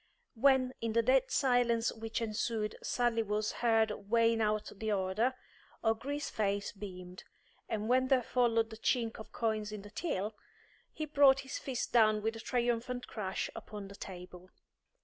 [0.33, 5.35] When, in the dead silence which ensued, Sally was heard weighing out the order,
[5.83, 7.23] O'Gree's face beamed;
[7.69, 10.33] and when there followed the chink of coins in the till,
[10.91, 14.49] he brought his fist down with a triumphant crash upon the table.